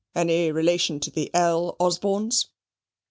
Any 0.15 0.51
relation 0.51 0.99
to 1.01 1.11
the 1.11 1.29
L 1.35 1.75
Osbornes?" 1.79 2.47